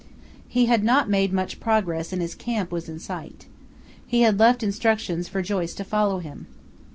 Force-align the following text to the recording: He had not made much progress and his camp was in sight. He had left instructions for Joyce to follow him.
He 0.47 0.65
had 0.65 0.83
not 0.83 1.11
made 1.11 1.31
much 1.31 1.59
progress 1.59 2.11
and 2.11 2.23
his 2.23 2.33
camp 2.33 2.71
was 2.71 2.89
in 2.89 2.97
sight. 2.97 3.45
He 4.07 4.21
had 4.21 4.39
left 4.39 4.63
instructions 4.63 5.27
for 5.27 5.43
Joyce 5.43 5.75
to 5.75 5.83
follow 5.83 6.17
him. 6.17 6.47